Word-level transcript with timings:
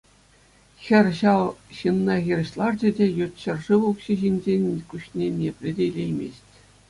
Хӗр 0.85 1.07
ҫав 1.19 1.41
ҫынна 1.79 2.15
хирӗҫ 2.29 2.51
ларчӗ 2.61 2.89
те 2.99 3.05
ют 3.23 3.33
ҫӗршыв 3.43 3.81
укҫи 3.91 4.13
ҫинчен 4.21 4.63
куҫне 4.95 5.27
ниепле 5.37 5.69
те 5.81 5.91
илеймест. 5.93 6.45